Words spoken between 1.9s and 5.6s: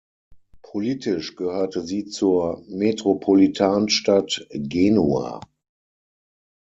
zur Metropolitanstadt Genua.